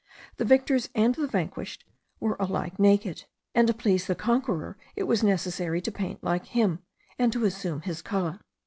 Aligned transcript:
The 0.37 0.45
victors 0.45 0.89
and 0.95 1.13
the 1.13 1.27
vanquished 1.27 1.85
were 2.19 2.35
alike 2.39 2.79
naked; 2.79 3.25
and 3.53 3.67
to 3.67 3.73
please 3.75 4.07
the 4.07 4.15
conqueror 4.15 4.75
it 4.95 5.03
was 5.03 5.21
necessary 5.23 5.79
to 5.79 5.91
paint 5.91 6.23
like 6.23 6.45
him, 6.47 6.79
and 7.19 7.31
to 7.33 7.45
assume 7.45 7.81
his 7.81 8.01
colour. 8.01 8.39